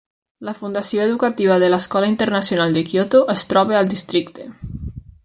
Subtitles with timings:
[0.47, 4.49] La Fundació Educativa de l'Escola Internacional de Kyoto es troba al districte.